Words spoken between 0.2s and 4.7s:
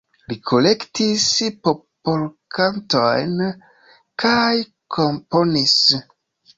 Li kolektis popolkantojn kaj